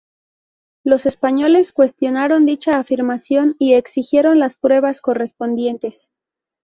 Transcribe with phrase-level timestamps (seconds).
[0.83, 6.09] Los españoles cuestionaron dicha afirmación y exigieron las pruebas correspondientes.